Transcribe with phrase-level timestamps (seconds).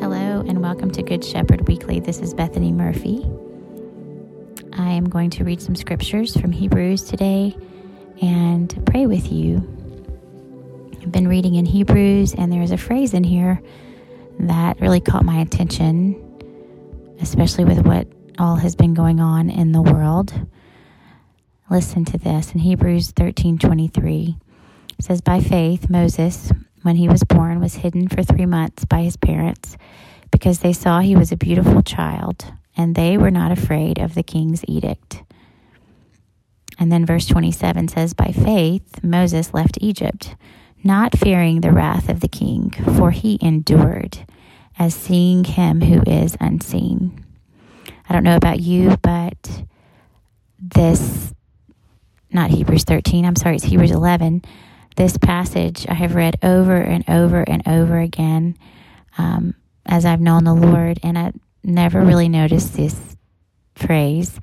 [0.00, 2.00] Hello, and welcome to Good Shepherd Weekly.
[2.00, 3.24] This is Bethany Murphy.
[4.72, 7.56] I am going to read some scriptures from Hebrews today
[8.20, 9.58] and pray with you.
[11.00, 13.62] I've been reading in Hebrews, and there's a phrase in here
[14.40, 16.20] that really caught my attention,
[17.20, 18.08] especially with what
[18.40, 20.32] all has been going on in the world.
[21.70, 24.36] Listen to this in Hebrews 13:23.
[24.98, 26.50] It says by faith Moses
[26.82, 29.76] when he was born was hidden for 3 months by his parents
[30.30, 34.22] because they saw he was a beautiful child and they were not afraid of the
[34.22, 35.22] king's edict.
[36.78, 40.36] And then verse 27 says by faith Moses left Egypt
[40.82, 44.18] not fearing the wrath of the king for he endured
[44.78, 47.22] as seeing him who is unseen.
[48.08, 49.64] I don't know about you, but
[50.58, 51.34] this,
[52.32, 54.42] not Hebrews 13, I'm sorry, it's Hebrews 11.
[54.96, 58.56] This passage I have read over and over and over again
[59.16, 59.54] um,
[59.86, 61.32] as I've known the Lord, and I
[61.62, 63.16] never really noticed this
[63.74, 64.38] phrase.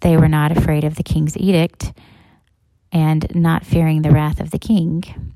[0.00, 1.92] They were not afraid of the king's edict
[2.92, 5.34] and not fearing the wrath of the king.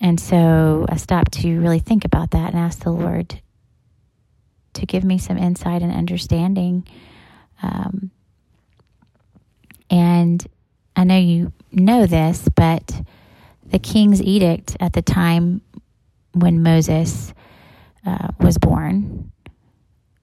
[0.00, 3.40] And so I stopped to really think about that and ask the Lord
[4.74, 6.86] to give me some insight and understanding.
[7.62, 8.10] Um,
[9.88, 10.46] and
[10.94, 13.02] I know you know this, but
[13.64, 15.60] the king's edict at the time
[16.32, 17.34] when Moses
[18.04, 19.32] uh, was born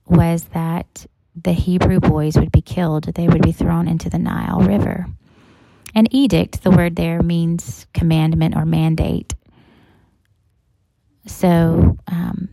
[0.08, 1.06] was that
[1.36, 5.08] the Hebrew boys would be killed, they would be thrown into the Nile River.
[5.96, 9.34] An edict, the word there means commandment or mandate.
[11.26, 12.50] So um,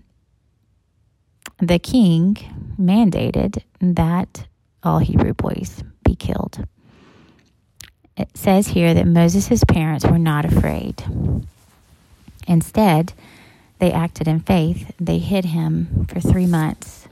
[1.59, 2.37] the king
[2.79, 4.47] mandated that
[4.83, 6.65] all Hebrew boys be killed.
[8.21, 11.03] It says here that Moses' parents were not afraid.
[12.47, 13.15] Instead,
[13.79, 14.93] they acted in faith.
[15.01, 17.09] They hid him for three months.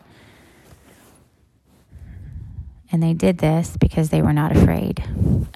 [2.92, 5.02] And they did this because they were not afraid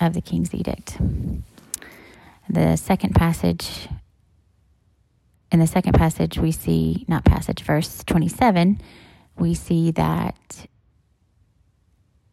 [0.01, 0.97] of the king's edict.
[2.49, 3.89] The second passage
[5.51, 8.81] in the second passage, we see, not passage, verse 27,
[9.37, 10.67] we see that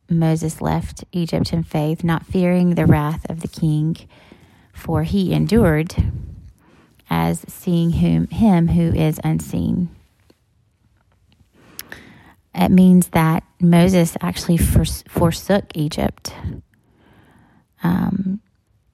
[0.09, 3.95] Moses left Egypt in faith, not fearing the wrath of the king,
[4.73, 5.95] for he endured
[7.09, 9.89] as seeing him, him who is unseen.
[12.53, 16.33] It means that Moses actually forsook Egypt
[17.83, 18.41] um,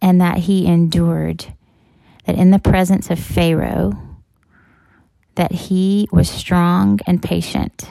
[0.01, 1.53] and that he endured,
[2.25, 3.93] that in the presence of Pharaoh,
[5.35, 7.89] that he was strong and patient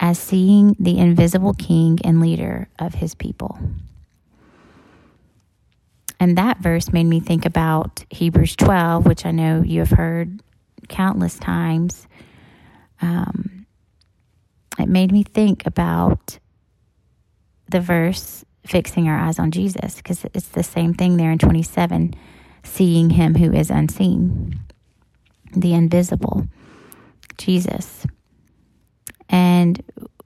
[0.00, 3.58] as seeing the invisible king and leader of his people.
[6.20, 10.42] And that verse made me think about Hebrews 12, which I know you have heard
[10.88, 12.06] countless times.
[13.00, 13.66] Um,
[14.78, 16.38] it made me think about
[17.68, 22.14] the verse fixing our eyes on Jesus because it's the same thing there in 27
[22.64, 24.58] seeing him who is unseen,
[25.54, 26.46] the invisible.
[27.36, 28.06] Jesus.
[29.28, 29.82] And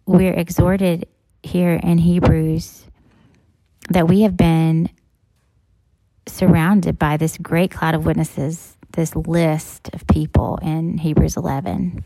[0.06, 1.06] we're exhorted
[1.42, 2.86] here in Hebrews
[3.90, 4.90] that we have been
[6.26, 12.04] surrounded by this great cloud of witnesses, this list of people in Hebrews 11.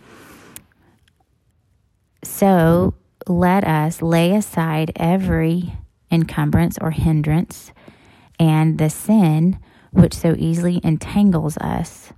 [2.24, 2.94] So
[3.26, 5.74] let us lay aside every
[6.10, 7.72] encumbrance or hindrance
[8.38, 9.58] and the sin
[9.90, 12.12] which so easily entangles us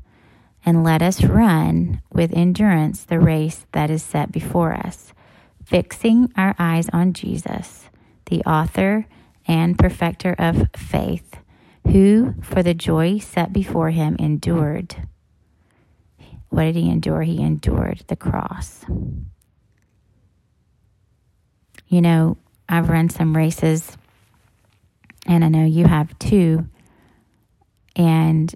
[0.67, 5.13] and let us run with endurance the race that is set before us,
[5.65, 7.91] fixing our eyes on Jesus,
[8.27, 9.07] the author
[9.47, 11.37] and perfecter of faith,
[11.87, 14.97] who, for the joy set before him, endured.
[16.49, 17.23] What did he endure?
[17.23, 18.85] He endured the cross.
[21.89, 22.39] You know,
[22.69, 23.97] I've run some races,
[25.27, 26.67] and I know you have too.
[27.97, 28.55] And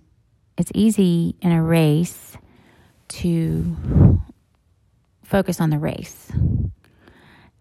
[0.59, 2.37] it's easy in a race
[3.09, 4.21] to
[5.23, 6.31] focus on the race,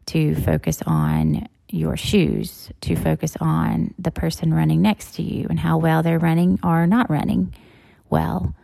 [0.08, 5.60] to focus on your shoes, to focus on the person running next to you and
[5.60, 7.54] how well they're running or not running
[8.10, 8.56] well.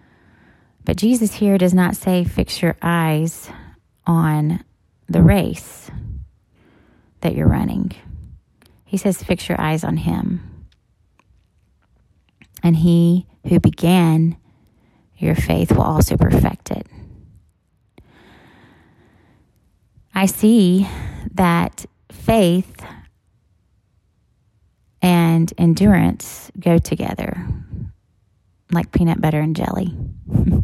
[0.84, 3.50] But Jesus here does not say, fix your eyes
[4.06, 4.64] on
[5.08, 5.92] the race
[7.22, 7.92] that you're running.
[8.86, 10.66] He says, fix your eyes on Him.
[12.64, 14.38] And He who began
[15.18, 16.88] your faith will also perfect it.
[20.14, 20.88] I see
[21.34, 22.84] that faith
[25.02, 27.46] and endurance go together
[28.72, 29.96] like peanut butter and jelly.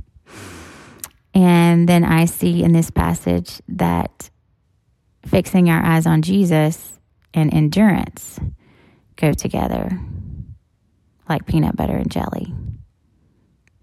[1.33, 4.29] And then I see in this passage that
[5.25, 6.99] fixing our eyes on Jesus
[7.33, 8.39] and endurance
[9.15, 9.99] go together
[11.27, 12.53] like peanut butter and jelly,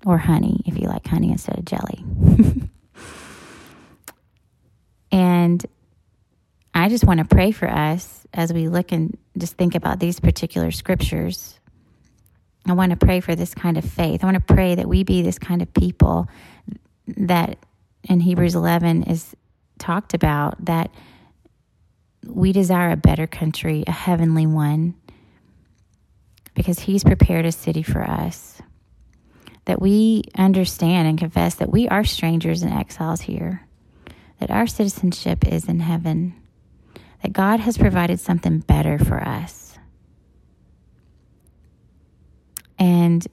[0.06, 2.04] or honey if you like honey instead of jelly.
[5.12, 5.66] and
[6.72, 10.20] I just want to pray for us as we look and just think about these
[10.20, 11.58] particular scriptures.
[12.64, 14.22] I want to pray for this kind of faith.
[14.22, 16.28] I want to pray that we be this kind of people
[17.08, 17.58] that
[18.04, 19.34] in Hebrews 11 is
[19.78, 20.92] talked about that
[22.24, 24.94] we desire a better country, a heavenly one,
[26.54, 28.60] because He's prepared a city for us.
[29.66, 33.66] That we understand and confess that we are strangers and exiles here,
[34.40, 36.34] that our citizenship is in heaven,
[37.22, 39.78] that God has provided something better for us.
[42.78, 43.26] And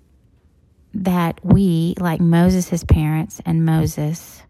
[0.94, 4.44] that we, like Moses' parents and Moses,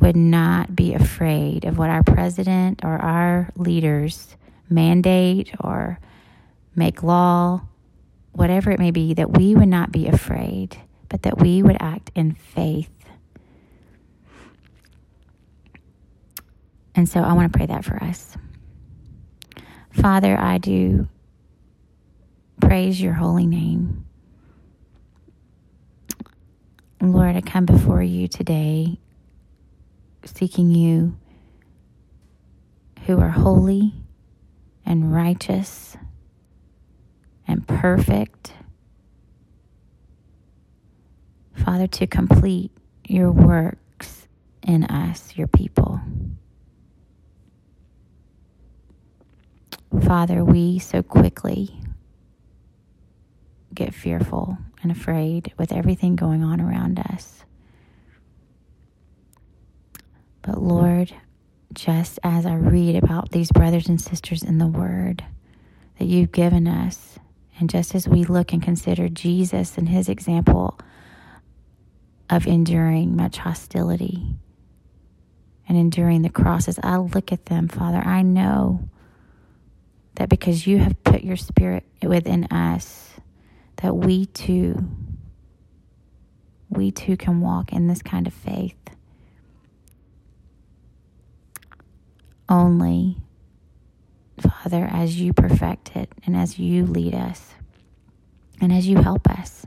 [0.00, 4.36] would not be afraid of what our president or our leaders
[4.68, 5.98] mandate or
[6.74, 7.62] make law,
[8.32, 10.76] whatever it may be, that we would not be afraid,
[11.08, 12.90] but that we would act in faith.
[16.94, 18.36] And so I want to pray that for us.
[19.92, 21.08] Father, I do
[22.60, 24.04] praise your holy name.
[27.00, 28.98] Lord, I come before you today
[30.24, 31.18] seeking you
[33.06, 33.92] who are holy
[34.86, 35.96] and righteous
[37.46, 38.52] and perfect.
[41.64, 42.70] Father, to complete
[43.06, 44.28] your works
[44.62, 46.00] in us, your people.
[50.04, 51.78] Father, we so quickly
[53.74, 57.44] get fearful and afraid with everything going on around us.
[60.42, 61.14] But Lord,
[61.72, 65.24] just as I read about these brothers and sisters in the Word
[65.98, 67.18] that you've given us,
[67.62, 70.76] and just as we look and consider Jesus and his example
[72.28, 74.34] of enduring much hostility
[75.68, 78.88] and enduring the crosses, I look at them, Father, I know
[80.16, 83.10] that because you have put your spirit within us,
[83.76, 84.84] that we too,
[86.68, 88.74] we too can walk in this kind of faith.
[92.48, 93.18] Only,
[94.42, 97.54] Father, as you perfect it and as you lead us
[98.60, 99.66] and as you help us.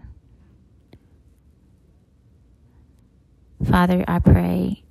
[3.63, 4.83] Father, I pray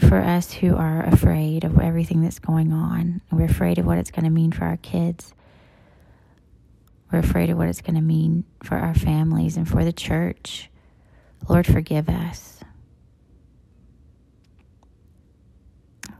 [0.00, 3.20] for us who are afraid of everything that's going on.
[3.30, 5.34] We're afraid of what it's going to mean for our kids.
[7.10, 10.70] We're afraid of what it's going to mean for our families and for the church.
[11.48, 12.60] Lord, forgive us.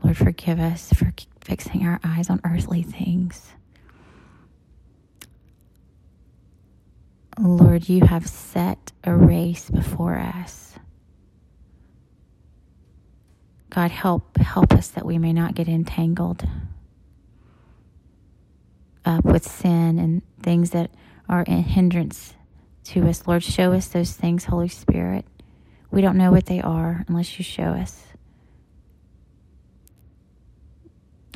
[0.03, 1.11] Lord, forgive us for
[1.49, 3.53] fixing our eyes on earthly things.
[7.39, 10.75] Lord, you have set a race before us.
[13.71, 16.47] God, help help us that we may not get entangled
[19.05, 20.91] up with sin and things that
[21.27, 22.35] are a hindrance
[22.83, 23.25] to us.
[23.25, 25.25] Lord, show us those things, Holy Spirit.
[25.89, 28.08] We don't know what they are unless you show us.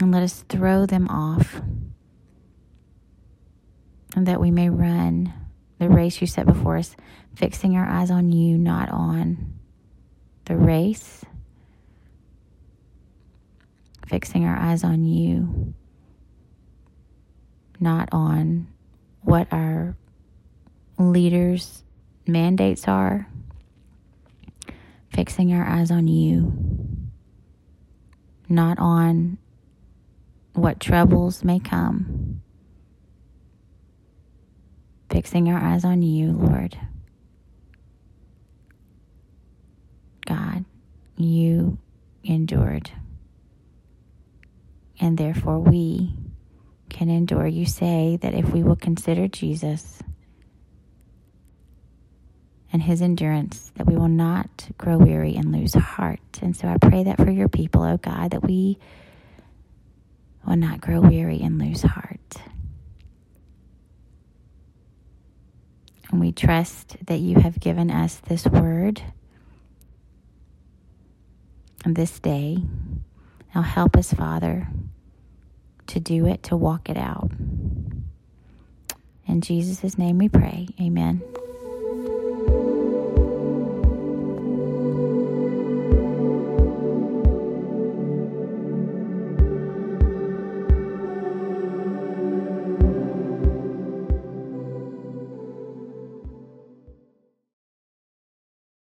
[0.04, 1.62] And let us throw them off,
[4.18, 5.32] and that we may run
[5.80, 6.98] the race you set before us,
[7.36, 9.54] fixing our eyes on you, not on
[10.44, 11.24] the race.
[14.08, 15.74] Fixing our eyes on you,
[17.80, 18.68] not on
[19.22, 19.96] what our
[21.00, 21.82] leaders'
[22.28, 23.30] mandates are,
[25.14, 26.52] fixing our eyes on you,
[28.50, 29.38] not on
[30.54, 32.42] what troubles may come,
[35.10, 36.78] fixing our eyes on you, Lord.
[40.26, 40.66] God,
[41.18, 41.78] you
[42.24, 42.92] endured
[45.04, 46.14] and therefore we
[46.90, 47.46] can endure.
[47.46, 50.00] You say that if we will consider Jesus
[52.72, 56.22] and his endurance, that we will not grow weary and lose heart.
[56.42, 58.80] And so I pray that for your people, oh God, that we
[60.46, 62.20] will not grow weary and lose heart.
[66.12, 69.02] And we trust that you have given us this word
[71.86, 72.58] this day.
[73.54, 74.68] Now help us, Father,
[75.88, 77.32] to do it, to walk it out.
[79.28, 80.68] In Jesus' name we pray.
[80.80, 81.22] Amen.